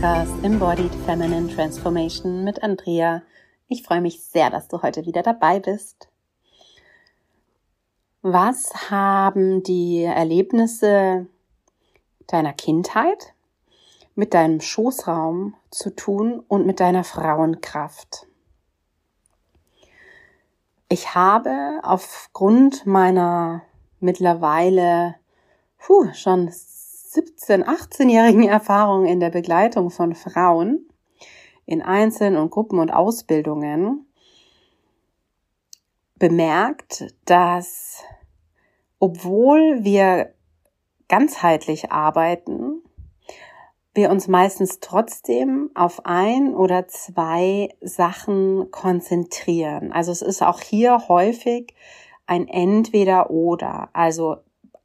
[0.00, 3.22] Podcast Embodied Feminine Transformation mit Andrea.
[3.66, 6.08] Ich freue mich sehr, dass du heute wieder dabei bist.
[8.22, 11.26] Was haben die Erlebnisse
[12.28, 13.34] deiner Kindheit
[14.14, 18.28] mit deinem Schoßraum zu tun und mit deiner Frauenkraft?
[20.88, 23.62] Ich habe aufgrund meiner
[23.98, 25.16] mittlerweile
[25.78, 26.46] puh, schon
[27.18, 30.88] 17, 18-jährigen Erfahrung in der Begleitung von Frauen
[31.66, 34.06] in Einzelnen und Gruppen und Ausbildungen
[36.14, 38.04] bemerkt, dass
[39.00, 40.32] obwohl wir
[41.08, 42.82] ganzheitlich arbeiten,
[43.94, 49.90] wir uns meistens trotzdem auf ein oder zwei Sachen konzentrieren.
[49.90, 51.74] Also es ist auch hier häufig
[52.26, 53.88] ein Entweder oder.
[53.92, 54.36] Also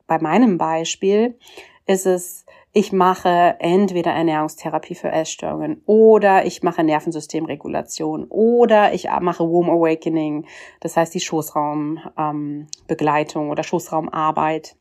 [0.08, 1.38] bei meinem Beispiel
[1.86, 9.48] ist es, ich mache entweder Ernährungstherapie für Essstörungen oder ich mache Nervensystemregulation oder ich mache
[9.48, 10.48] Womb Awakening,
[10.80, 14.76] das heißt die Schoßraumbegleitung ähm, oder Schoßraumarbeit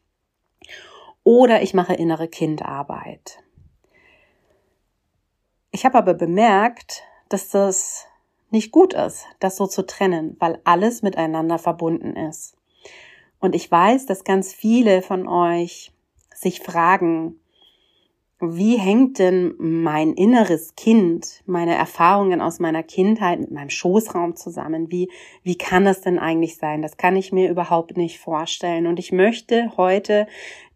[1.24, 3.42] oder ich mache innere Kindarbeit.
[5.70, 8.06] Ich habe aber bemerkt, dass das
[8.50, 12.56] nicht gut ist, das so zu trennen, weil alles miteinander verbunden ist.
[13.40, 15.92] Und ich weiß, dass ganz viele von euch
[16.42, 17.40] sich fragen,
[18.44, 24.90] wie hängt denn mein inneres Kind, meine Erfahrungen aus meiner Kindheit mit meinem Schoßraum zusammen?
[24.90, 25.08] Wie,
[25.44, 26.82] wie kann das denn eigentlich sein?
[26.82, 28.88] Das kann ich mir überhaupt nicht vorstellen.
[28.88, 30.26] Und ich möchte heute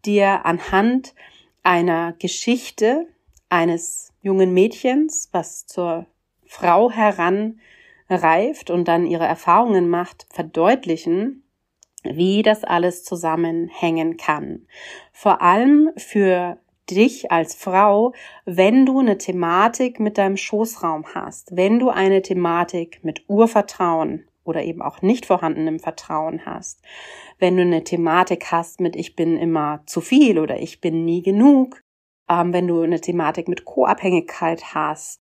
[0.05, 1.13] dir anhand
[1.61, 3.07] einer Geschichte
[3.49, 6.05] eines jungen Mädchens, was zur
[6.45, 11.43] Frau heranreift und dann ihre Erfahrungen macht, verdeutlichen,
[12.03, 14.67] wie das alles zusammenhängen kann.
[15.11, 16.59] Vor allem für
[16.89, 18.13] dich als Frau,
[18.45, 24.63] wenn du eine Thematik mit deinem Schoßraum hast, wenn du eine Thematik mit Urvertrauen oder
[24.63, 26.81] eben auch nicht vorhandenem Vertrauen hast,
[27.39, 31.21] wenn du eine Thematik hast mit ich bin immer zu viel oder ich bin nie
[31.21, 31.81] genug,
[32.29, 35.19] ähm, wenn du eine Thematik mit Co-Abhängigkeit hast,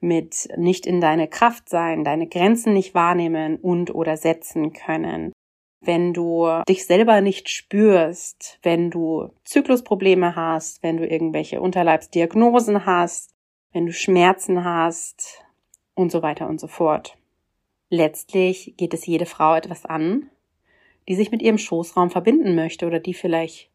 [0.00, 5.32] mit nicht in deine Kraft sein, deine Grenzen nicht wahrnehmen und oder setzen können,
[5.80, 13.34] wenn du dich selber nicht spürst, wenn du Zyklusprobleme hast, wenn du irgendwelche Unterleibsdiagnosen hast,
[13.72, 15.44] wenn du Schmerzen hast
[15.94, 17.16] und so weiter und so fort.
[17.90, 20.30] Letztlich geht es jede Frau etwas an,
[21.08, 23.70] die sich mit ihrem Schoßraum verbinden möchte oder die vielleicht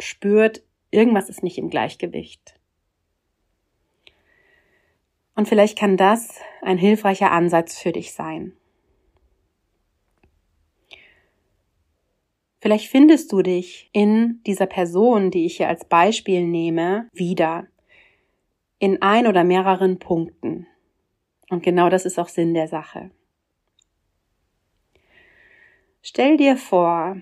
[0.00, 2.54] spürt, irgendwas ist nicht im Gleichgewicht.
[5.34, 8.52] Und vielleicht kann das ein hilfreicher Ansatz für dich sein.
[12.62, 17.66] Vielleicht findest du dich in dieser Person, die ich hier als Beispiel nehme, wieder.
[18.78, 20.68] In ein oder mehreren Punkten.
[21.50, 23.10] Und genau das ist auch Sinn der Sache.
[26.02, 27.20] Stell dir vor,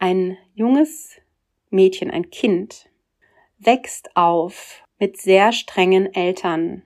[0.00, 1.20] ein junges
[1.70, 2.90] Mädchen, ein Kind,
[3.58, 6.82] wächst auf mit sehr strengen Eltern.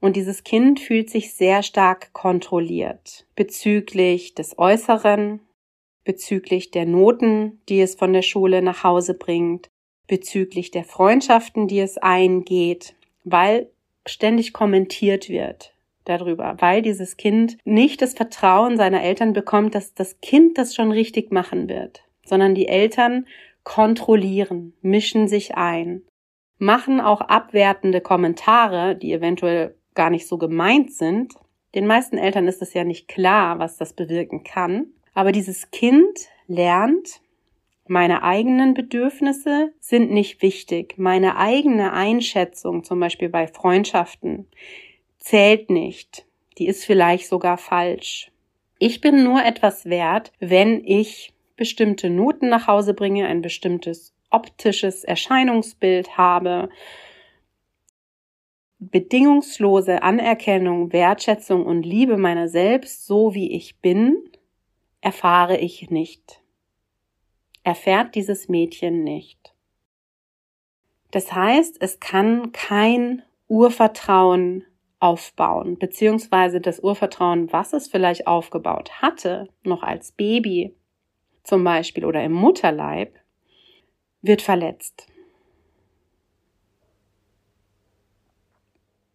[0.00, 5.42] Und dieses Kind fühlt sich sehr stark kontrolliert bezüglich des Äußeren,
[6.10, 9.70] bezüglich der Noten, die es von der Schule nach Hause bringt,
[10.08, 13.70] bezüglich der Freundschaften, die es eingeht, weil
[14.04, 15.72] ständig kommentiert wird
[16.04, 20.90] darüber, weil dieses Kind nicht das Vertrauen seiner Eltern bekommt, dass das Kind das schon
[20.90, 23.28] richtig machen wird, sondern die Eltern
[23.62, 26.02] kontrollieren, mischen sich ein,
[26.58, 31.34] machen auch abwertende Kommentare, die eventuell gar nicht so gemeint sind.
[31.76, 34.88] Den meisten Eltern ist es ja nicht klar, was das bewirken kann.
[35.14, 37.20] Aber dieses Kind lernt,
[37.86, 40.94] meine eigenen Bedürfnisse sind nicht wichtig.
[40.96, 44.46] Meine eigene Einschätzung, zum Beispiel bei Freundschaften,
[45.18, 46.24] zählt nicht.
[46.58, 48.30] Die ist vielleicht sogar falsch.
[48.78, 55.04] Ich bin nur etwas wert, wenn ich bestimmte Noten nach Hause bringe, ein bestimmtes optisches
[55.04, 56.70] Erscheinungsbild habe,
[58.78, 64.29] bedingungslose Anerkennung, Wertschätzung und Liebe meiner selbst, so wie ich bin,
[65.00, 66.42] erfahre ich nicht.
[67.62, 69.54] Erfährt dieses Mädchen nicht.
[71.10, 74.64] Das heißt, es kann kein Urvertrauen
[75.00, 80.76] aufbauen, beziehungsweise das Urvertrauen, was es vielleicht aufgebaut hatte, noch als Baby
[81.42, 83.18] zum Beispiel oder im Mutterleib,
[84.22, 85.06] wird verletzt.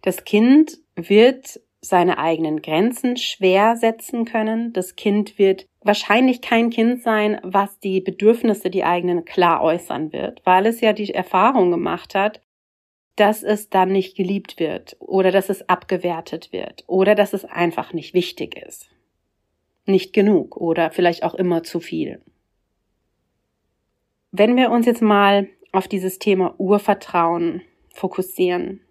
[0.01, 4.73] Das Kind wird seine eigenen Grenzen schwer setzen können.
[4.73, 10.41] Das Kind wird wahrscheinlich kein Kind sein, was die Bedürfnisse, die eigenen klar äußern wird,
[10.43, 12.41] weil es ja die Erfahrung gemacht hat,
[13.15, 17.93] dass es dann nicht geliebt wird oder dass es abgewertet wird oder dass es einfach
[17.93, 18.89] nicht wichtig ist.
[19.85, 22.19] Nicht genug oder vielleicht auch immer zu viel.
[24.31, 27.61] Wenn wir uns jetzt mal auf dieses Thema Urvertrauen
[27.93, 28.81] fokussieren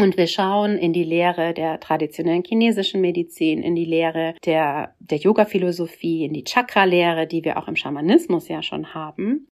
[0.00, 5.18] und wir schauen in die Lehre der traditionellen chinesischen Medizin, in die Lehre der, der
[5.18, 9.48] Yoga-Philosophie, in die Chakra-Lehre, die wir auch im Schamanismus ja schon haben,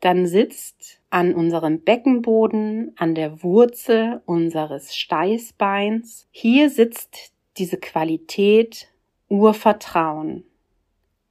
[0.00, 8.88] dann sitzt an unserem Beckenboden, an der Wurzel unseres Steißbeins, hier sitzt diese Qualität
[9.28, 10.44] Urvertrauen,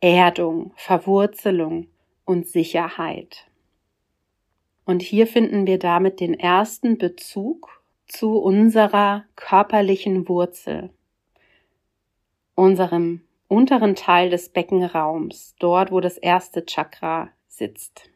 [0.01, 1.87] Erdung, Verwurzelung
[2.25, 3.47] und Sicherheit.
[4.85, 7.74] Und hier finden wir damit den ersten Bezug
[8.07, 10.89] zu unserer körperlichen Wurzel,
[12.55, 18.09] unserem unteren Teil des Beckenraums, dort wo das erste Chakra sitzt.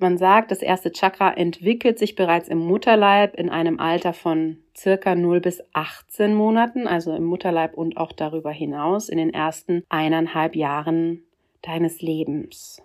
[0.00, 5.16] Man sagt, das erste Chakra entwickelt sich bereits im Mutterleib in einem Alter von circa
[5.16, 10.54] 0 bis 18 Monaten, also im Mutterleib und auch darüber hinaus in den ersten eineinhalb
[10.54, 11.24] Jahren
[11.62, 12.80] deines Lebens.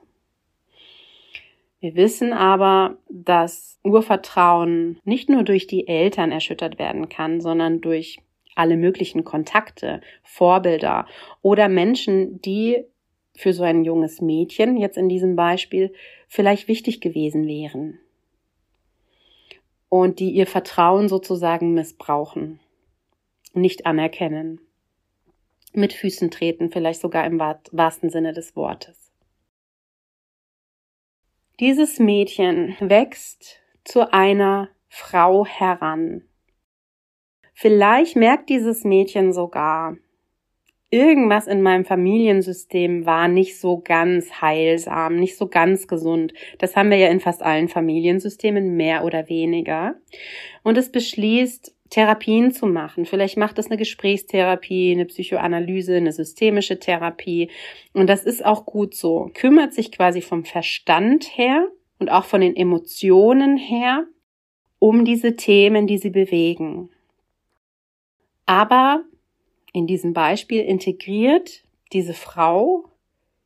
[1.84, 8.22] Wir wissen aber, dass Urvertrauen nicht nur durch die Eltern erschüttert werden kann, sondern durch
[8.56, 11.08] alle möglichen Kontakte, Vorbilder
[11.42, 12.86] oder Menschen, die
[13.36, 15.92] für so ein junges Mädchen, jetzt in diesem Beispiel,
[16.30, 18.00] vielleicht wichtig gewesen wären.
[19.90, 22.62] Und die ihr Vertrauen sozusagen missbrauchen,
[23.54, 24.62] nicht anerkennen,
[25.74, 29.13] mit Füßen treten, vielleicht sogar im wahrsten Sinne des Wortes.
[31.60, 36.24] Dieses Mädchen wächst zu einer Frau heran.
[37.54, 39.96] Vielleicht merkt dieses Mädchen sogar,
[40.90, 46.34] irgendwas in meinem Familiensystem war nicht so ganz heilsam, nicht so ganz gesund.
[46.58, 49.94] Das haben wir ja in fast allen Familiensystemen mehr oder weniger.
[50.64, 53.06] Und es beschließt, Therapien zu machen.
[53.06, 57.52] Vielleicht macht es eine Gesprächstherapie, eine Psychoanalyse, eine systemische Therapie.
[57.94, 59.30] Und das ist auch gut so.
[59.36, 61.68] Kümmert sich quasi vom Verstand her
[62.00, 64.08] und auch von den Emotionen her
[64.80, 66.90] um diese Themen, die sie bewegen.
[68.48, 69.04] Aber
[69.72, 71.64] in diesem Beispiel integriert
[71.94, 72.86] diese Frau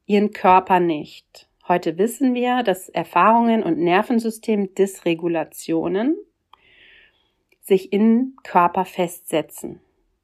[0.05, 1.49] ihren Körper nicht.
[1.67, 6.15] Heute wissen wir, dass Erfahrungen und Nervensystem-Dysregulationen
[7.67, 9.81] sich in Körper festsetzen.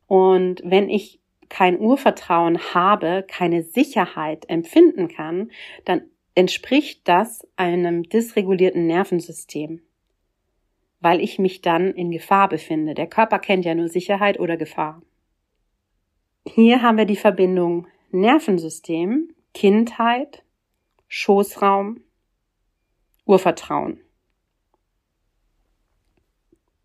[0.07, 1.19] Und wenn ich
[1.50, 5.51] kein Urvertrauen habe, keine Sicherheit empfinden kann,
[5.86, 6.04] dann
[6.36, 9.81] entspricht das einem dysregulierten Nervensystem,
[11.00, 12.94] weil ich mich dann in Gefahr befinde.
[12.94, 15.01] Der Körper kennt ja nur Sicherheit oder Gefahr.
[16.48, 20.44] Hier haben wir die Verbindung Nervensystem, Kindheit,
[21.07, 22.01] Schoßraum,
[23.25, 24.00] Urvertrauen.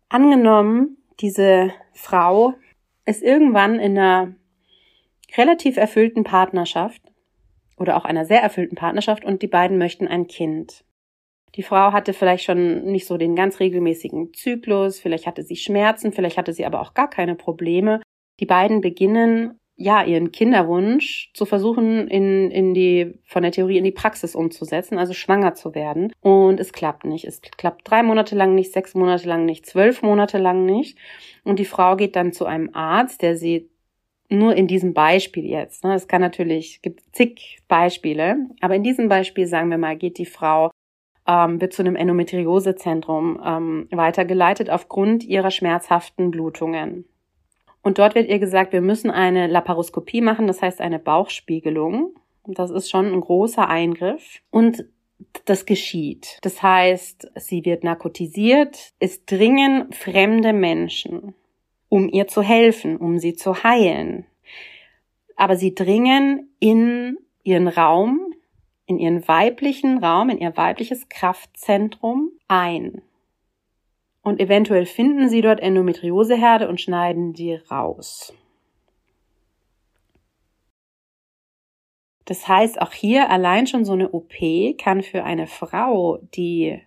[0.09, 2.55] Angenommen, diese Frau
[3.05, 4.33] ist irgendwann in einer
[5.37, 7.01] relativ erfüllten Partnerschaft
[7.77, 10.83] oder auch einer sehr erfüllten Partnerschaft und die beiden möchten ein Kind.
[11.55, 16.11] Die Frau hatte vielleicht schon nicht so den ganz regelmäßigen Zyklus, vielleicht hatte sie Schmerzen,
[16.11, 18.01] vielleicht hatte sie aber auch gar keine Probleme
[18.39, 23.85] die beiden beginnen ja, ihren Kinderwunsch zu versuchen, in, in die, von der Theorie in
[23.85, 26.11] die Praxis umzusetzen, also schwanger zu werden.
[26.19, 27.23] Und es klappt nicht.
[27.23, 30.97] Es klappt drei Monate lang nicht, sechs Monate lang nicht, zwölf Monate lang nicht.
[31.45, 33.69] Und die Frau geht dann zu einem Arzt, der sie
[34.27, 39.09] nur in diesem Beispiel jetzt, ne, es kann natürlich, gibt zig Beispiele, aber in diesem
[39.09, 40.69] Beispiel, sagen wir mal, geht die Frau
[41.25, 47.05] ähm, wird zu einem Endometriosezentrum ähm, weitergeleitet aufgrund ihrer schmerzhaften Blutungen.
[47.89, 52.13] Und dort wird ihr gesagt, wir müssen eine Laparoskopie machen, das heißt eine Bauchspiegelung.
[52.45, 54.43] Das ist schon ein großer Eingriff.
[54.51, 54.85] Und
[55.45, 56.37] das geschieht.
[56.43, 61.33] Das heißt, sie wird narkotisiert, es dringen fremde Menschen,
[61.89, 64.27] um ihr zu helfen, um sie zu heilen.
[65.35, 68.35] Aber sie dringen in ihren Raum,
[68.85, 73.01] in ihren weiblichen Raum, in ihr weibliches Kraftzentrum ein
[74.29, 78.33] und eventuell finden sie dort Endometrioseherde und schneiden die raus.
[82.25, 84.33] Das heißt, auch hier allein schon so eine OP
[84.77, 86.79] kann für eine Frau, die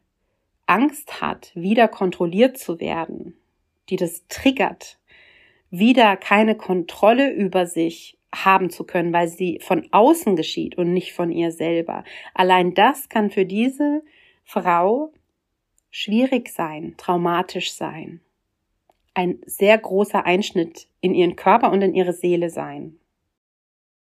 [0.66, 3.37] Angst hat, wieder kontrolliert zu werden,
[3.90, 5.00] die das triggert,
[5.68, 11.12] wieder keine Kontrolle über sich haben zu können, weil sie von außen geschieht und nicht
[11.12, 12.04] von ihr selber.
[12.34, 14.02] Allein das kann für diese
[14.44, 15.12] Frau
[15.92, 18.20] schwierig sein, traumatisch sein.
[19.14, 22.99] Ein sehr großer Einschnitt in ihren Körper und in ihre Seele sein.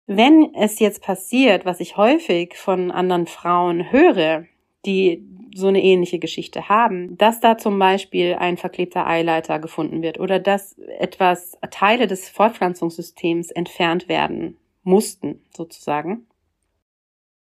[0.07, 4.45] Wenn es jetzt passiert, was ich häufig von anderen Frauen höre,
[4.85, 5.25] die
[5.55, 10.39] so eine ähnliche Geschichte haben, dass da zum Beispiel ein verklebter Eileiter gefunden wird oder
[10.39, 16.27] dass etwas Teile des Fortpflanzungssystems entfernt werden mussten, sozusagen.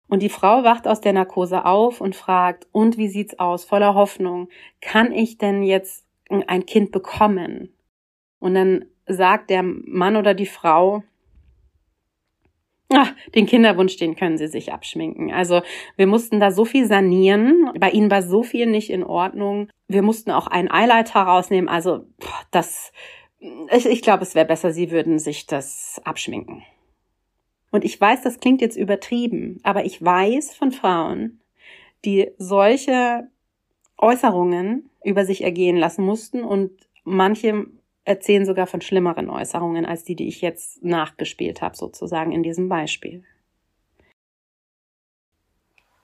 [0.09, 3.63] Und die Frau wacht aus der Narkose auf und fragt, und wie sieht's aus?
[3.63, 4.49] Voller Hoffnung.
[4.81, 7.73] Kann ich denn jetzt ein Kind bekommen?
[8.39, 11.03] Und dann sagt der Mann oder die Frau,
[12.91, 15.31] Ach, den Kinderwunsch, den können sie sich abschminken.
[15.31, 15.61] Also
[15.95, 17.71] wir mussten da so viel sanieren.
[17.79, 19.69] Bei ihnen war so viel nicht in Ordnung.
[19.87, 21.69] Wir mussten auch einen Eileiter rausnehmen.
[21.69, 22.05] Also
[22.49, 22.91] das,
[23.71, 26.63] ich, ich glaube, es wäre besser, sie würden sich das abschminken.
[27.71, 31.39] Und ich weiß, das klingt jetzt übertrieben, aber ich weiß von Frauen,
[32.05, 33.29] die solche
[33.97, 36.71] Äußerungen über sich ergehen lassen mussten und
[37.03, 37.67] manche
[38.05, 42.69] erzählen sogar von schlimmeren Äußerungen als die, die ich jetzt nachgespielt habe, sozusagen in diesem
[42.69, 43.23] Beispiel.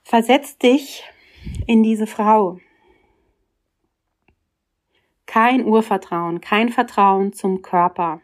[0.04, 1.02] Versetz dich
[1.66, 2.60] in diese Frau.
[5.26, 8.20] Kein Urvertrauen, kein Vertrauen zum Körper.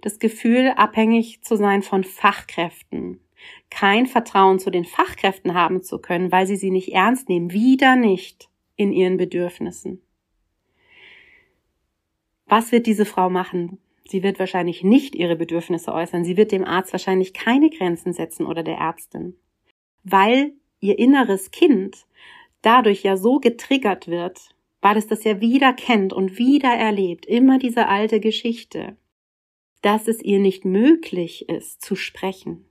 [0.00, 3.20] Das Gefühl, abhängig zu sein von Fachkräften.
[3.70, 7.52] Kein Vertrauen zu den Fachkräften haben zu können, weil sie sie nicht ernst nehmen.
[7.52, 10.00] Wieder nicht in ihren Bedürfnissen.
[12.46, 13.78] Was wird diese Frau machen?
[14.06, 16.24] Sie wird wahrscheinlich nicht ihre Bedürfnisse äußern.
[16.24, 19.36] Sie wird dem Arzt wahrscheinlich keine Grenzen setzen oder der Ärztin,
[20.02, 22.06] weil ihr inneres Kind
[22.60, 24.50] dadurch ja so getriggert wird,
[24.82, 28.96] weil es das ja wieder kennt und wieder erlebt, immer diese alte Geschichte,
[29.84, 32.64] dass es ihr nicht möglich ist zu sprechen.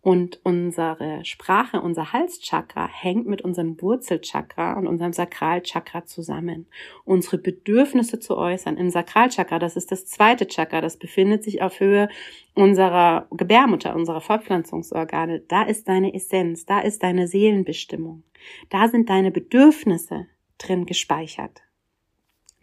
[0.00, 6.68] Und unsere Sprache, unser Halschakra hängt mit unserem Wurzelchakra und unserem Sakralchakra zusammen.
[7.04, 11.80] Unsere Bedürfnisse zu äußern im Sakralchakra, das ist das zweite Chakra, das befindet sich auf
[11.80, 12.08] Höhe
[12.54, 15.40] unserer Gebärmutter, unserer Fortpflanzungsorgane.
[15.40, 18.22] Da ist deine Essenz, da ist deine Seelenbestimmung.
[18.70, 21.62] Da sind deine Bedürfnisse drin gespeichert.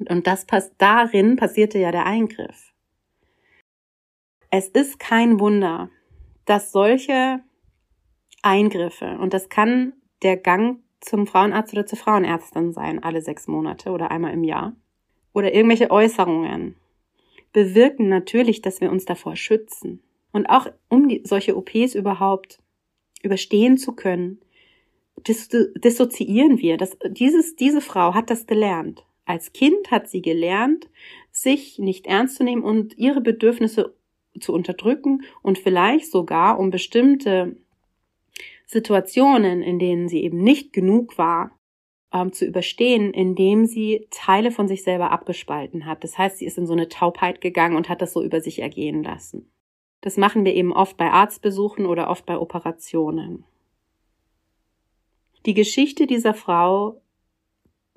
[0.07, 2.72] Und das passt, darin passierte ja der Eingriff.
[4.55, 5.89] Es ist kein Wunder,
[6.45, 7.39] dass solche
[8.43, 13.89] Eingriffe, und das kann der Gang zum Frauenarzt oder zur Frauenärztin sein, alle sechs Monate
[13.89, 14.75] oder einmal im Jahr,
[15.33, 16.75] oder irgendwelche Äußerungen,
[17.51, 20.03] bewirken natürlich, dass wir uns davor schützen.
[20.31, 22.59] Und auch um die, solche OPs überhaupt
[23.23, 24.39] überstehen zu können,
[25.27, 26.77] dissoziieren wir.
[26.77, 29.03] Das, dieses, diese Frau hat das gelernt.
[29.25, 30.91] Als Kind hat sie gelernt,
[31.31, 33.95] sich nicht ernst zu nehmen und ihre Bedürfnisse
[34.39, 37.57] zu unterdrücken und vielleicht sogar um bestimmte
[38.65, 41.51] Situationen, in denen sie eben nicht genug war,
[42.13, 46.03] ähm, zu überstehen, indem sie Teile von sich selber abgespalten hat.
[46.03, 48.59] Das heißt, sie ist in so eine Taubheit gegangen und hat das so über sich
[48.59, 49.51] ergehen lassen.
[50.01, 53.45] Das machen wir eben oft bei Arztbesuchen oder oft bei Operationen.
[55.45, 57.01] Die Geschichte dieser Frau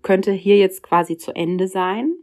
[0.02, 2.14] könnte hier jetzt quasi zu Ende sein.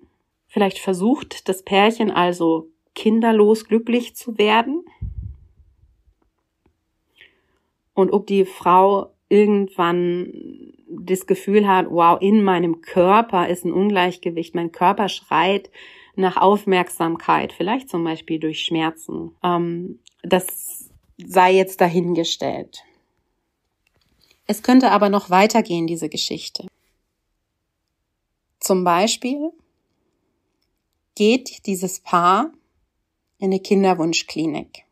[0.48, 4.86] Vielleicht versucht das Pärchen also kinderlos glücklich zu werden.
[7.94, 10.32] Und ob die Frau irgendwann
[10.90, 15.70] das Gefühl hat, wow, in meinem Körper ist ein Ungleichgewicht, mein Körper schreit
[16.16, 19.36] nach Aufmerksamkeit, vielleicht zum Beispiel durch Schmerzen.
[19.44, 22.84] Ähm, das sei jetzt dahingestellt.
[24.46, 26.68] Es könnte aber noch weitergehen, diese Geschichte.
[28.60, 29.52] Zum Beispiel
[31.16, 32.52] geht dieses Paar
[33.44, 34.86] in eine Kinderwunschklinik.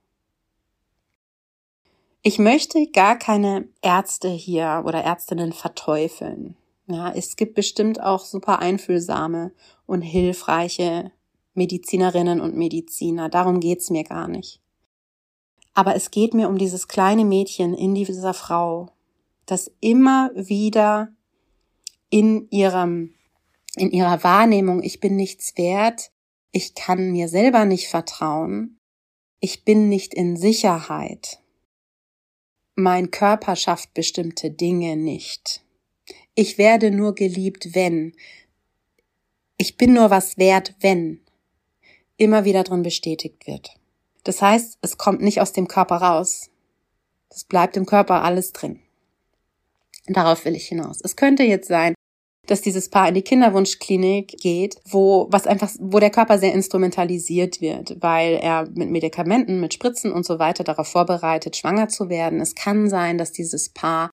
[2.22, 6.58] Ich möchte gar keine Ärzte hier oder Ärztinnen verteufeln.
[6.86, 9.54] Ja, es gibt bestimmt auch super einfühlsame
[9.86, 11.14] und hilfreiche
[11.54, 13.30] Medizinerinnen und Mediziner.
[13.30, 14.60] Darum geht's mir gar nicht.
[15.74, 18.90] Aber es geht mir um dieses kleine Mädchen in dieser Frau,
[19.46, 21.08] das immer wieder
[22.10, 23.14] in ihrem,
[23.78, 26.12] in ihrer Wahrnehmung, ich bin nichts wert,
[26.52, 28.78] ich kann mir selber nicht vertrauen,
[29.40, 31.40] ich bin nicht in Sicherheit,
[32.76, 35.64] mein Körper schafft bestimmte Dinge nicht,
[36.36, 38.14] ich werde nur geliebt, wenn,
[39.58, 41.22] ich bin nur was wert, wenn,
[42.18, 43.76] immer wieder drin bestätigt wird.
[44.24, 46.50] Das heißt, es kommt nicht aus dem Körper raus.
[47.30, 48.80] Es bleibt im Körper alles drin.
[50.08, 51.00] Darauf will ich hinaus.
[51.02, 51.96] Es könnte jetzt sein,
[52.48, 57.62] dass dieses Paar in die Kinderwunschklinik geht, wo was einfach, wo der Körper sehr instrumentalisiert
[57.62, 62.42] wird, weil er mit Medikamenten, mit Spritzen und so weiter darauf vorbereitet, schwanger zu werden.
[62.42, 64.10] Es kann sein, dass dieses Paar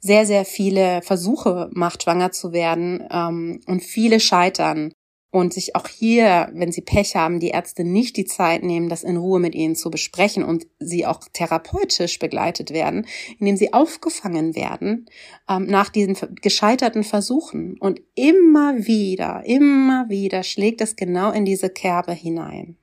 [0.00, 4.92] sehr, sehr viele Versuche macht, schwanger zu werden ähm, und viele scheitern
[5.30, 9.04] und sich auch hier, wenn sie Pech haben, die Ärzte nicht die Zeit nehmen, das
[9.04, 13.06] in Ruhe mit ihnen zu besprechen und sie auch therapeutisch begleitet werden,
[13.38, 15.06] indem sie aufgefangen werden
[15.48, 17.76] ähm, nach diesen gescheiterten Versuchen.
[17.78, 22.76] Und immer wieder, immer wieder schlägt es genau in diese Kerbe hinein.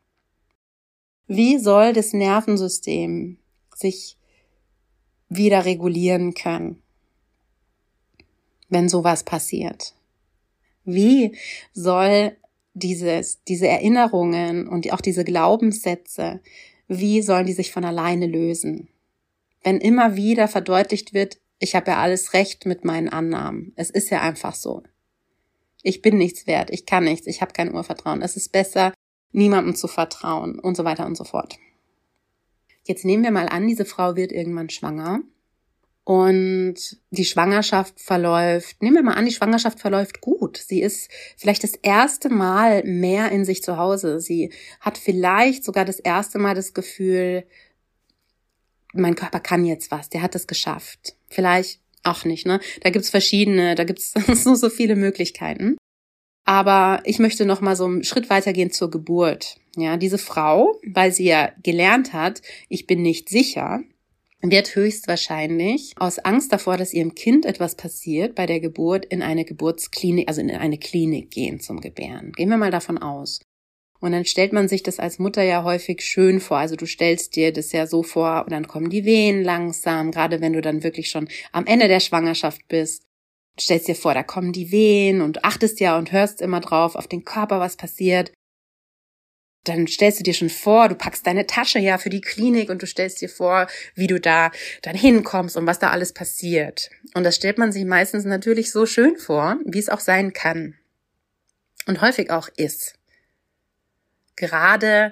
[1.27, 3.39] Wie soll das Nervensystem
[3.73, 4.17] sich
[5.29, 6.83] wieder regulieren können,
[8.69, 9.95] wenn sowas passiert?
[10.85, 11.35] Wie
[11.73, 12.37] soll
[12.73, 16.41] dieses, diese Erinnerungen und auch diese Glaubenssätze,
[16.87, 18.89] wie sollen die sich von alleine lösen?
[19.63, 23.73] Wenn immer wieder verdeutlicht wird, ich habe ja alles recht mit meinen Annahmen.
[23.75, 24.83] Es ist ja einfach so.
[25.81, 28.21] Ich bin nichts wert, ich kann nichts, ich habe kein Urvertrauen.
[28.21, 28.93] Es ist besser,
[29.31, 31.57] niemandem zu vertrauen und so weiter und so fort.
[32.83, 35.21] Jetzt nehmen wir mal an, diese Frau wird irgendwann schwanger
[36.05, 36.75] und
[37.09, 40.57] die Schwangerschaft verläuft, nehmen wir mal an, die Schwangerschaft verläuft gut.
[40.57, 44.19] Sie ist vielleicht das erste Mal mehr in sich zu Hause.
[44.19, 47.43] Sie hat vielleicht sogar das erste Mal das Gefühl,
[48.93, 51.15] mein Körper kann jetzt was, der hat es geschafft.
[51.27, 52.59] Vielleicht auch nicht, ne?
[52.81, 55.75] Da gibt's verschiedene, da gibt's so, so viele Möglichkeiten.
[56.45, 59.57] Aber ich möchte noch mal so einen Schritt weitergehen zur Geburt.
[59.75, 63.81] Ja, diese Frau, weil sie ja gelernt hat, ich bin nicht sicher,
[64.51, 69.45] wird höchstwahrscheinlich aus Angst davor, dass ihrem Kind etwas passiert bei der Geburt in eine
[69.45, 72.31] Geburtsklinik, also in eine Klinik gehen zum Gebären.
[72.33, 73.39] Gehen wir mal davon aus.
[73.99, 76.57] Und dann stellt man sich das als Mutter ja häufig schön vor.
[76.57, 80.41] Also du stellst dir das ja so vor und dann kommen die Wehen langsam, gerade
[80.41, 83.03] wenn du dann wirklich schon am Ende der Schwangerschaft bist.
[83.59, 87.07] Stellst dir vor, da kommen die Wehen und achtest ja und hörst immer drauf auf
[87.07, 88.31] den Körper, was passiert
[89.67, 92.81] dann stellst du dir schon vor, du packst deine Tasche ja für die Klinik und
[92.81, 96.89] du stellst dir vor, wie du da dann hinkommst und was da alles passiert.
[97.13, 100.75] Und das stellt man sich meistens natürlich so schön vor, wie es auch sein kann.
[101.87, 102.93] Und häufig auch ist.
[104.35, 105.11] Gerade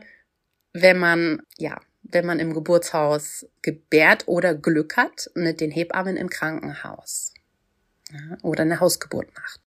[0.73, 6.29] wenn man, ja, wenn man im Geburtshaus gebärt oder Glück hat mit den Hebammen im
[6.29, 7.33] Krankenhaus.
[8.11, 9.62] Ja, oder eine Hausgeburt macht.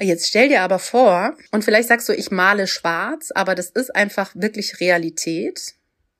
[0.00, 3.94] Jetzt stell dir aber vor, und vielleicht sagst du, ich male schwarz, aber das ist
[3.94, 5.74] einfach wirklich Realität.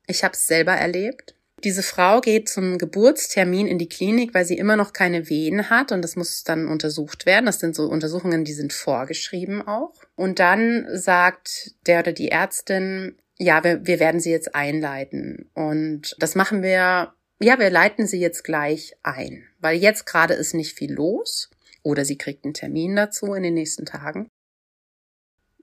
[0.06, 1.34] Ich habe es selber erlebt.
[1.64, 5.92] Diese Frau geht zum Geburtstermin in die Klinik, weil sie immer noch keine Wehen hat
[5.92, 7.46] und das muss dann untersucht werden.
[7.46, 9.92] Das sind so Untersuchungen, die sind vorgeschrieben auch.
[10.16, 15.50] Und dann sagt der oder die Ärztin, ja, wir, wir werden sie jetzt einleiten.
[15.54, 20.54] Und das machen wir, ja, wir leiten sie jetzt gleich ein, weil jetzt gerade ist
[20.54, 21.50] nicht viel los.
[21.82, 24.28] Oder sie kriegt einen Termin dazu in den nächsten Tagen.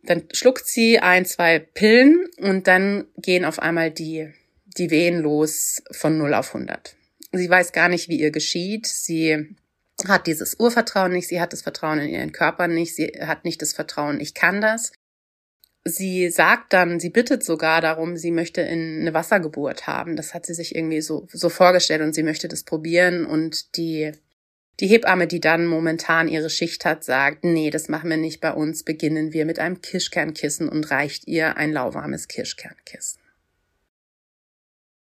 [0.03, 4.31] Dann schluckt sie ein, zwei Pillen und dann gehen auf einmal die,
[4.77, 6.95] die Wehen los von 0 auf 100.
[7.33, 8.87] Sie weiß gar nicht, wie ihr geschieht.
[8.87, 9.55] Sie
[10.07, 13.61] hat dieses Urvertrauen nicht, sie hat das Vertrauen in ihren Körper nicht, sie hat nicht
[13.61, 14.91] das Vertrauen, ich kann das.
[15.83, 20.17] Sie sagt dann, sie bittet sogar darum, sie möchte in eine Wassergeburt haben.
[20.17, 24.11] Das hat sie sich irgendwie so, so vorgestellt und sie möchte das probieren und die
[24.79, 28.51] die Hebamme, die dann momentan ihre Schicht hat, sagt, nee, das machen wir nicht bei
[28.51, 33.19] uns, beginnen wir mit einem Kirschkernkissen und reicht ihr ein lauwarmes Kirschkernkissen.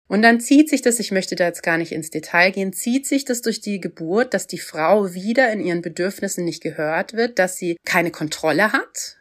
[0.07, 3.05] Und dann zieht sich das, ich möchte da jetzt gar nicht ins Detail gehen, zieht
[3.05, 7.37] sich das durch die Geburt, dass die Frau wieder in ihren Bedürfnissen nicht gehört wird,
[7.37, 9.17] dass sie keine Kontrolle hat.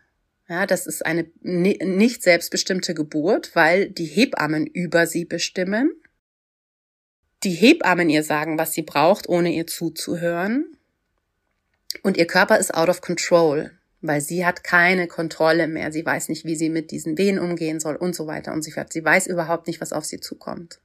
[0.49, 5.93] Ja, das ist eine nicht selbstbestimmte Geburt, weil die Hebammen über sie bestimmen
[7.45, 10.77] die Hebammen ihr sagen, was sie braucht, ohne ihr zuzuhören.
[12.03, 13.71] Und ihr Körper ist out of control,
[14.01, 15.93] weil sie hat keine Kontrolle mehr.
[15.93, 18.71] Sie weiß nicht, wie sie mit diesen Wehen umgehen soll und so weiter und so
[18.71, 18.93] fort.
[18.93, 20.81] Sie weiß überhaupt nicht, was auf sie zukommt.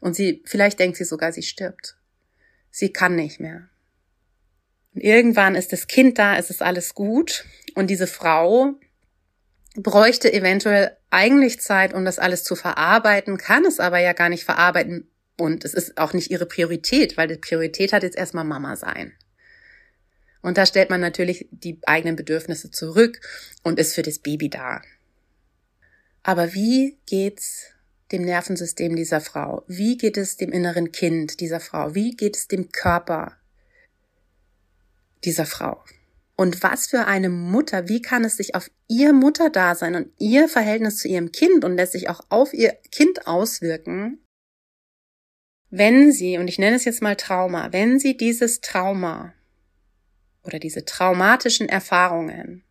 [0.00, 1.96] Und sie, vielleicht denkt sie sogar, sie stirbt.
[2.70, 3.68] Sie kann nicht mehr.
[4.94, 7.44] Und irgendwann ist das Kind da, es ist alles gut.
[7.74, 8.74] Und diese Frau
[9.74, 14.44] bräuchte eventuell eigentlich Zeit, um das alles zu verarbeiten, kann es aber ja gar nicht
[14.44, 18.76] verarbeiten, und es ist auch nicht ihre Priorität, weil die Priorität hat jetzt erstmal Mama
[18.76, 19.12] sein.
[20.42, 23.20] Und da stellt man natürlich die eigenen Bedürfnisse zurück
[23.62, 24.80] und ist für das Baby da.
[26.22, 27.72] Aber wie geht's
[28.12, 29.64] dem Nervensystem dieser Frau?
[29.66, 31.94] Wie geht es dem inneren Kind dieser Frau?
[31.94, 33.36] Wie geht es dem Körper
[35.24, 35.82] dieser Frau?
[36.36, 40.98] Und was für eine Mutter, wie kann es sich auf ihr Mutterdasein und ihr Verhältnis
[40.98, 44.18] zu ihrem Kind und lässt sich auch auf ihr Kind auswirken,
[45.70, 49.34] wenn Sie, und ich nenne es jetzt mal Trauma, wenn Sie dieses Trauma
[50.46, 52.62] oder diese traumatischen Erfahrungen,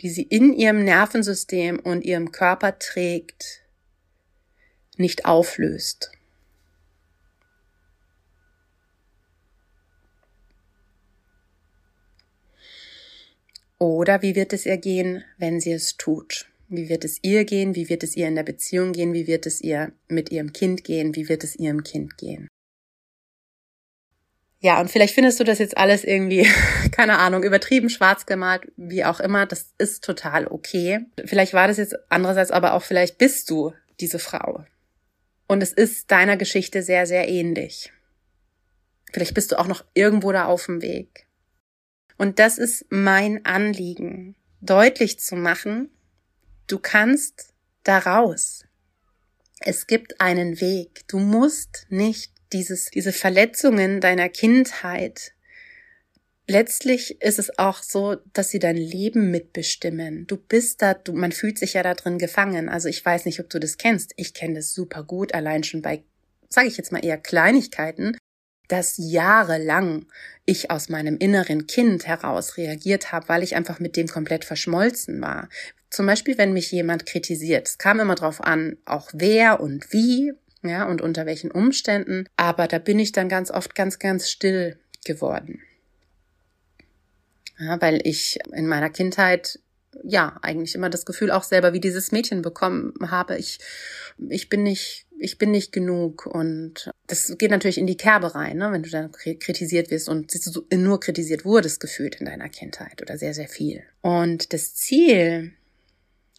[0.00, 3.62] die sie in ihrem Nervensystem und ihrem Körper trägt,
[4.96, 6.12] nicht auflöst.
[13.78, 16.49] Oder wie wird es ihr gehen, wenn sie es tut?
[16.70, 17.74] Wie wird es ihr gehen?
[17.74, 19.12] Wie wird es ihr in der Beziehung gehen?
[19.12, 21.16] Wie wird es ihr mit ihrem Kind gehen?
[21.16, 22.46] Wie wird es ihrem Kind gehen?
[24.60, 26.46] Ja, und vielleicht findest du das jetzt alles irgendwie,
[26.92, 29.46] keine Ahnung, übertrieben schwarz gemalt, wie auch immer.
[29.46, 31.00] Das ist total okay.
[31.24, 34.64] Vielleicht war das jetzt andererseits aber auch, vielleicht bist du diese Frau.
[35.48, 37.90] Und es ist deiner Geschichte sehr, sehr ähnlich.
[39.12, 41.26] Vielleicht bist du auch noch irgendwo da auf dem Weg.
[42.16, 45.90] Und das ist mein Anliegen, deutlich zu machen,
[46.70, 47.52] du kannst
[47.84, 48.64] da raus.
[49.60, 51.06] Es gibt einen Weg.
[51.08, 55.32] Du musst nicht dieses, diese Verletzungen deiner Kindheit.
[56.46, 60.26] Letztlich ist es auch so, dass sie dein Leben mitbestimmen.
[60.26, 62.68] Du bist da, du, man fühlt sich ja da drin gefangen.
[62.68, 64.12] Also ich weiß nicht, ob du das kennst.
[64.16, 66.02] Ich kenne das super gut, allein schon bei,
[66.48, 68.16] sage ich jetzt mal eher Kleinigkeiten,
[68.66, 70.06] dass jahrelang
[70.44, 75.20] ich aus meinem inneren Kind heraus reagiert habe, weil ich einfach mit dem komplett verschmolzen
[75.20, 75.48] war.
[75.90, 77.68] Zum Beispiel, wenn mich jemand kritisiert.
[77.68, 82.26] Es kam immer darauf an, auch wer und wie ja, und unter welchen Umständen.
[82.36, 85.62] Aber da bin ich dann ganz oft ganz, ganz still geworden.
[87.58, 89.58] Ja, weil ich in meiner Kindheit
[90.02, 93.36] ja eigentlich immer das Gefühl auch selber wie dieses Mädchen bekommen habe.
[93.36, 93.58] Ich,
[94.28, 98.58] ich bin nicht, ich bin nicht genug und das geht natürlich in die Kerbe rein,
[98.58, 100.32] ne, wenn du dann kritisiert wirst und
[100.72, 103.82] nur kritisiert wurdest gefühlt in deiner Kindheit oder sehr, sehr viel.
[104.00, 105.52] Und das Ziel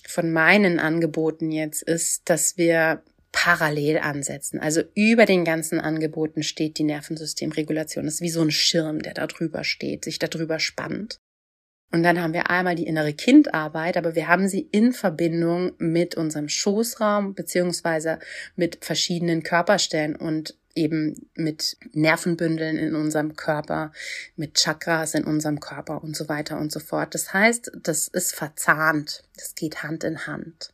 [0.07, 4.59] von meinen Angeboten jetzt ist, dass wir parallel ansetzen.
[4.59, 8.05] Also über den ganzen Angeboten steht die Nervensystemregulation.
[8.05, 11.19] Das ist wie so ein Schirm, der da drüber steht, sich da drüber spannt.
[11.93, 16.15] Und dann haben wir einmal die innere Kindarbeit, aber wir haben sie in Verbindung mit
[16.15, 18.19] unserem Schoßraum beziehungsweise
[18.55, 23.91] mit verschiedenen Körperstellen und eben mit Nervenbündeln in unserem Körper,
[24.35, 27.13] mit Chakras in unserem Körper und so weiter und so fort.
[27.15, 29.23] Das heißt, das ist verzahnt.
[29.35, 30.73] Das geht Hand in Hand.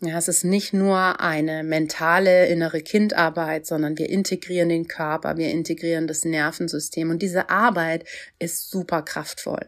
[0.00, 5.50] Ja, es ist nicht nur eine mentale innere Kindarbeit, sondern wir integrieren den Körper, wir
[5.50, 8.04] integrieren das Nervensystem und diese Arbeit
[8.38, 9.66] ist super kraftvoll.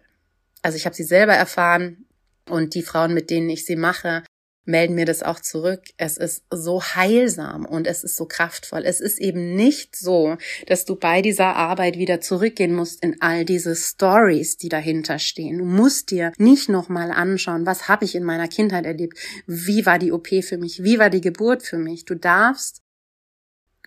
[0.62, 2.06] Also ich habe sie selber erfahren
[2.48, 4.22] und die Frauen, mit denen ich sie mache,
[4.64, 5.82] melden mir das auch zurück.
[5.96, 8.82] Es ist so heilsam und es ist so kraftvoll.
[8.84, 13.44] Es ist eben nicht so, dass du bei dieser Arbeit wieder zurückgehen musst in all
[13.44, 15.58] diese Stories, die dahinter stehen.
[15.58, 19.18] Du musst dir nicht nochmal anschauen, was habe ich in meiner Kindheit erlebt?
[19.46, 20.82] Wie war die OP für mich?
[20.82, 22.04] Wie war die Geburt für mich?
[22.04, 22.82] Du darfst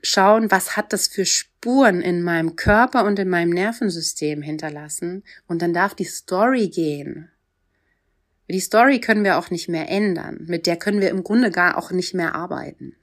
[0.02, 5.62] schauen, was hat das für Spuren in meinem Körper und in meinem Nervensystem hinterlassen und
[5.62, 7.30] dann darf die Story gehen
[8.50, 10.46] die Story können wir auch nicht mehr ändern.
[10.48, 12.96] Mit der können wir im Grunde gar auch nicht mehr arbeiten.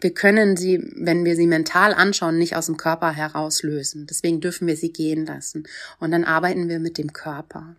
[0.00, 4.06] Wir können sie, wenn wir sie mental anschauen, nicht aus dem Körper herauslösen.
[4.06, 5.68] Deswegen dürfen wir sie gehen lassen.
[6.00, 7.76] Und dann arbeiten wir mit dem Körper.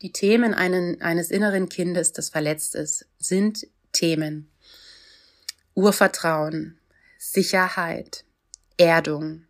[0.00, 4.50] Die Themen einen, eines inneren Kindes, das verletzt ist, sind Themen.
[5.74, 6.78] Urvertrauen,
[7.18, 8.24] Sicherheit,
[8.76, 9.44] Erdung,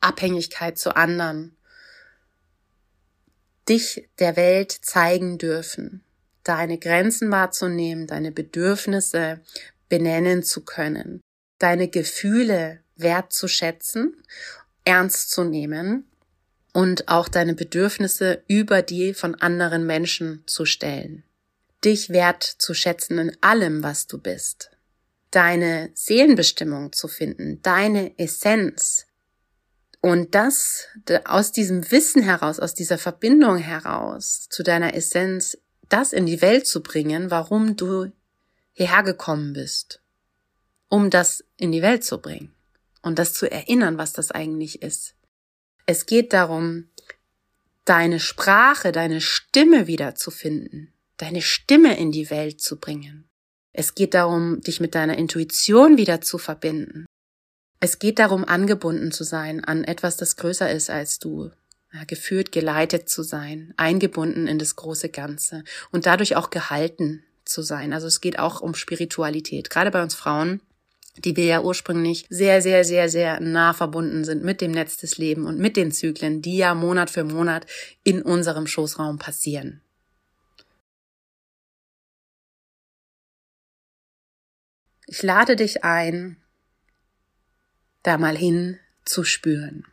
[0.00, 1.56] Abhängigkeit zu anderen,
[3.68, 6.04] dich der Welt zeigen dürfen,
[6.44, 9.40] deine Grenzen wahrzunehmen, deine Bedürfnisse
[9.88, 11.20] benennen zu können,
[11.58, 14.16] deine Gefühle wertzuschätzen,
[14.84, 16.08] ernst zu nehmen
[16.72, 21.24] und auch deine Bedürfnisse über die von anderen Menschen zu stellen.
[21.84, 24.70] Dich wertzuschätzen in allem, was du bist.
[25.30, 29.06] Deine Seelenbestimmung zu finden, deine Essenz,
[30.02, 30.88] und das
[31.24, 35.56] aus diesem Wissen heraus, aus dieser Verbindung heraus zu deiner Essenz,
[35.88, 38.10] das in die Welt zu bringen, warum du
[38.72, 40.02] hierher gekommen bist,
[40.88, 42.52] um das in die Welt zu bringen
[43.02, 45.14] und das zu erinnern, was das eigentlich ist.
[45.86, 46.88] Es geht darum,
[47.84, 53.28] deine Sprache, deine Stimme wiederzufinden, deine Stimme in die Welt zu bringen.
[53.72, 57.06] Es geht darum, dich mit deiner Intuition wieder zu verbinden.
[57.84, 61.50] Es geht darum, angebunden zu sein an etwas, das größer ist als du,
[61.92, 67.62] ja, geführt, geleitet zu sein, eingebunden in das große Ganze und dadurch auch gehalten zu
[67.62, 67.92] sein.
[67.92, 69.68] Also es geht auch um Spiritualität.
[69.68, 70.60] Gerade bei uns Frauen,
[71.16, 75.18] die wir ja ursprünglich sehr, sehr, sehr, sehr nah verbunden sind mit dem Netz des
[75.18, 77.66] Lebens und mit den Zyklen, die ja Monat für Monat
[78.04, 79.80] in unserem Schoßraum passieren.
[85.08, 86.36] Ich lade dich ein,
[88.02, 89.84] da mal hin zu spüren.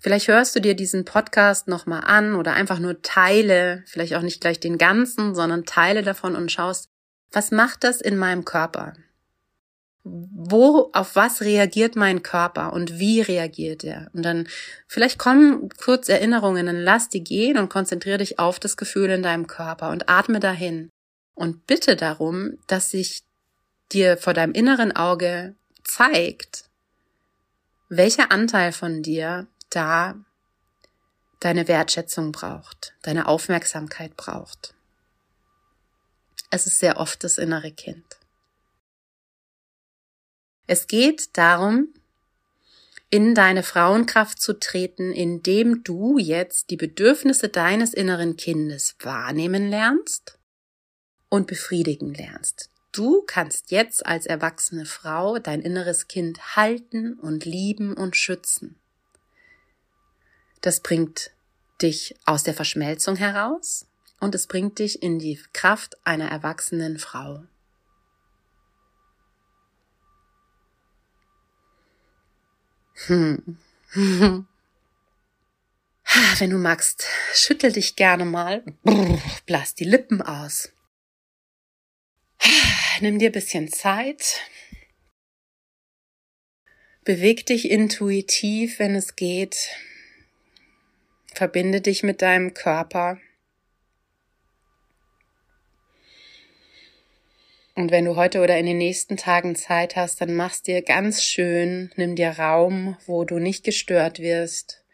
[0.00, 4.40] Vielleicht hörst du dir diesen Podcast nochmal an oder einfach nur Teile, vielleicht auch nicht
[4.40, 6.88] gleich den ganzen, sondern Teile davon und schaust,
[7.32, 8.94] was macht das in meinem Körper?
[10.02, 14.10] wo, auf was reagiert mein Körper und wie reagiert er?
[14.14, 14.48] Und dann
[14.86, 19.22] vielleicht kommen kurz Erinnerungen, dann lass die gehen und konzentriere dich auf das Gefühl in
[19.22, 20.88] deinem Körper und atme dahin.
[21.34, 23.22] Und bitte darum, dass sich
[23.92, 26.70] dir vor deinem inneren Auge zeigt,
[27.88, 30.14] welcher Anteil von dir da
[31.40, 34.74] deine Wertschätzung braucht, deine Aufmerksamkeit braucht.
[36.50, 38.04] Es ist sehr oft das innere Kind.
[40.66, 41.92] Es geht darum,
[43.10, 50.38] in deine Frauenkraft zu treten, indem du jetzt die Bedürfnisse deines inneren Kindes wahrnehmen lernst
[51.28, 52.70] und befriedigen lernst.
[52.92, 58.80] Du kannst jetzt als erwachsene Frau dein inneres Kind halten und lieben und schützen.
[60.60, 61.30] Das bringt
[61.80, 63.86] dich aus der Verschmelzung heraus
[64.18, 67.44] und es bringt dich in die Kraft einer erwachsenen Frau.
[73.06, 73.56] Hm.
[76.38, 78.64] Wenn du magst, schüttel dich gerne mal,
[79.46, 80.70] blass die Lippen aus.
[83.00, 84.40] Nimm dir ein bisschen Zeit.
[87.04, 89.70] Beweg dich intuitiv, wenn es geht.
[91.34, 93.18] Verbinde dich mit deinem Körper.
[97.74, 101.24] Und wenn du heute oder in den nächsten Tagen Zeit hast, dann mach's dir ganz
[101.24, 104.84] schön, nimm dir Raum, wo du nicht gestört wirst.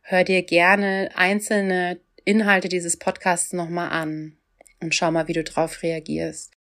[0.00, 4.38] Hör dir gerne einzelne Inhalte dieses Podcasts nochmal an
[4.80, 6.51] und schau mal, wie du drauf reagierst.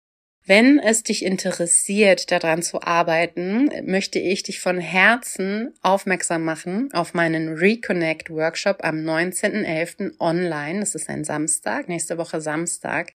[0.43, 7.13] Wenn es dich interessiert, daran zu arbeiten, möchte ich dich von Herzen aufmerksam machen auf
[7.13, 10.19] meinen Reconnect Workshop am 19.11.
[10.19, 10.79] online.
[10.79, 13.13] Das ist ein Samstag, nächste Woche Samstag,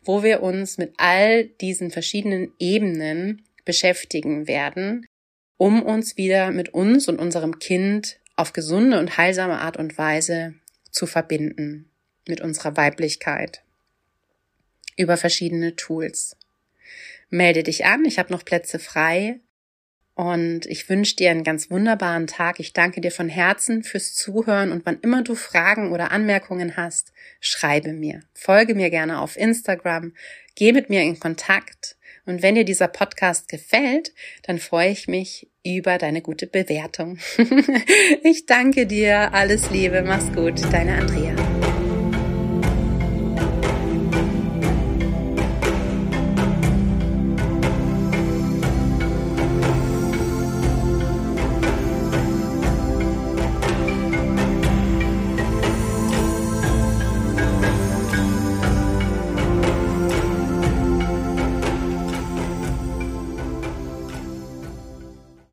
[0.00, 5.06] wo wir uns mit all diesen verschiedenen Ebenen beschäftigen werden,
[5.56, 10.54] um uns wieder mit uns und unserem Kind auf gesunde und heilsame Art und Weise
[10.90, 11.90] zu verbinden,
[12.26, 13.62] mit unserer Weiblichkeit,
[14.96, 16.36] über verschiedene Tools
[17.28, 18.04] melde dich an.
[18.04, 19.40] Ich habe noch Plätze frei.
[20.16, 22.58] Und ich wünsche dir einen ganz wunderbaren Tag.
[22.58, 27.12] Ich danke dir von Herzen fürs Zuhören und wann immer du Fragen oder Anmerkungen hast,
[27.38, 28.22] schreibe mir.
[28.32, 30.14] Folge mir gerne auf Instagram.
[30.54, 31.98] Geh mit mir in Kontakt.
[32.24, 37.18] Und wenn dir dieser Podcast gefällt, dann freue ich mich über deine gute Bewertung.
[38.22, 39.34] ich danke dir.
[39.34, 40.00] Alles Liebe.
[40.00, 40.60] Mach's gut.
[40.72, 41.55] Deine Andrea.